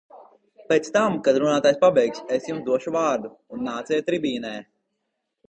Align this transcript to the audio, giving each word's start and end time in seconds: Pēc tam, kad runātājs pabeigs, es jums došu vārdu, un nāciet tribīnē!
Pēc 0.69 0.87
tam, 0.95 1.17
kad 1.27 1.37
runātājs 1.43 1.77
pabeigs, 1.83 2.23
es 2.39 2.49
jums 2.53 2.65
došu 2.71 2.95
vārdu, 2.97 3.31
un 3.59 3.63
nāciet 3.69 4.09
tribīnē! 4.11 4.57